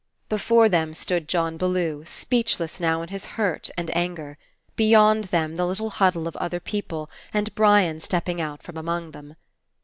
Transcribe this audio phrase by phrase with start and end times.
[0.29, 4.39] Before them stood John Bellew, speech less now in his hurt and anger.
[4.75, 9.35] Beyond them the little huddle of other people, and Brian stepping out from among them.